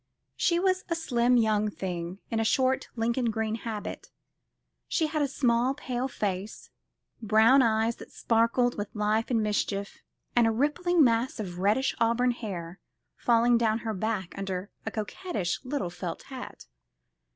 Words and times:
She 0.35 0.59
was 0.59 0.83
a 0.89 0.95
slim 0.95 1.37
young 1.37 1.69
thing, 1.69 2.17
in 2.31 2.39
a 2.39 2.43
short 2.43 2.87
Lincoln 2.95 3.29
green 3.29 3.53
habit. 3.53 4.09
She 4.87 5.05
had 5.05 5.21
a 5.21 5.27
small 5.27 5.75
pale 5.75 6.07
face, 6.07 6.71
brown 7.21 7.61
eyes 7.61 7.97
that 7.97 8.11
sparkled 8.11 8.79
with 8.79 8.95
life 8.95 9.29
and 9.29 9.43
mischief, 9.43 9.99
and 10.35 10.47
a 10.47 10.51
rippling 10.51 11.03
mass 11.03 11.39
of 11.39 11.59
reddish 11.59 11.93
auburn 11.99 12.31
hair 12.31 12.79
falling 13.15 13.59
down 13.59 13.77
her 13.85 13.93
back 13.93 14.35
under 14.35 14.71
a 14.87 14.89
coquettish 14.89 15.63
little 15.63 15.91
felt 15.91 16.23
hat. 16.23 16.65